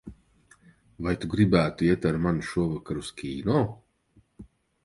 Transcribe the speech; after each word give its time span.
Vai 1.07 1.13
tu 1.25 1.29
gribētu 1.33 1.87
iet 1.89 2.09
ar 2.13 2.19
mani 2.25 2.47
šovakar 2.53 3.03
uz 3.05 3.15
kino? 3.21 3.63